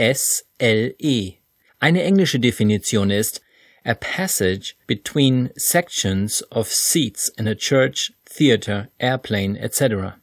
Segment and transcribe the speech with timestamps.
[0.00, 1.34] A-I-S-L-E.
[1.78, 3.42] Eine englische Definition ist
[3.84, 10.16] a passage between sections of seats in a church, theater, airplane, etc.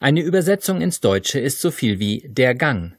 [0.00, 2.96] Eine Übersetzung ins Deutsche ist so viel wie der Gang.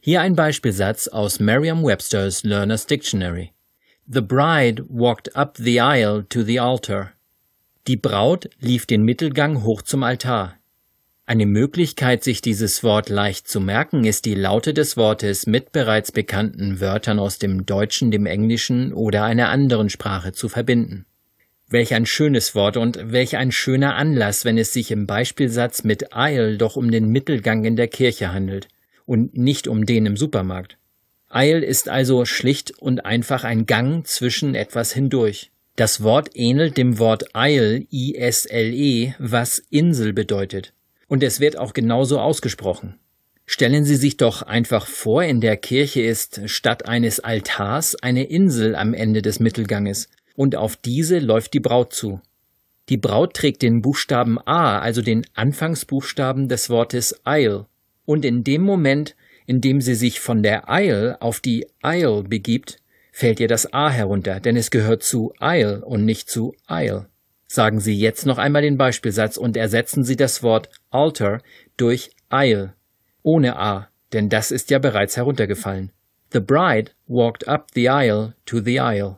[0.00, 3.52] Hier ein Beispielsatz aus Merriam-Webster's Learner's Dictionary.
[4.08, 7.12] The bride walked up the aisle to the altar.
[7.86, 10.57] Die Braut lief den Mittelgang hoch zum Altar.
[11.28, 16.10] Eine Möglichkeit, sich dieses Wort leicht zu merken, ist die Laute des Wortes mit bereits
[16.10, 21.04] bekannten Wörtern aus dem Deutschen, dem Englischen oder einer anderen Sprache zu verbinden.
[21.68, 26.14] Welch ein schönes Wort und welch ein schöner Anlass, wenn es sich im Beispielsatz mit
[26.14, 28.68] Aisle doch um den Mittelgang in der Kirche handelt
[29.04, 30.78] und nicht um den im Supermarkt.
[31.28, 35.50] Aisle ist also schlicht und einfach ein Gang zwischen etwas hindurch.
[35.76, 40.72] Das Wort ähnelt dem Wort Isle, I-S-L-E, was Insel bedeutet.
[41.08, 42.98] Und es wird auch genauso ausgesprochen.
[43.46, 48.76] Stellen Sie sich doch einfach vor, in der Kirche ist statt eines Altars eine Insel
[48.76, 52.20] am Ende des Mittelganges, und auf diese läuft die Braut zu.
[52.90, 57.66] Die Braut trägt den Buchstaben A, also den Anfangsbuchstaben des Wortes Isle,
[58.04, 62.76] und in dem Moment, in dem sie sich von der Isle auf die Isle begibt,
[63.12, 67.06] fällt ihr das A herunter, denn es gehört zu Isle und nicht zu Isle.
[67.50, 71.40] Sagen Sie jetzt noch einmal den Beispielsatz und ersetzen Sie das Wort altar
[71.78, 72.74] durch Isle,
[73.22, 75.90] ohne A, denn das ist ja bereits heruntergefallen.
[76.30, 79.16] The bride walked up the aisle to the aisle.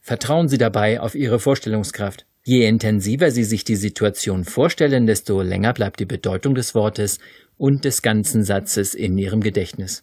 [0.00, 2.26] Vertrauen Sie dabei auf Ihre Vorstellungskraft.
[2.42, 7.20] Je intensiver Sie sich die Situation vorstellen, desto länger bleibt die Bedeutung des Wortes
[7.56, 10.02] und des ganzen Satzes in Ihrem Gedächtnis.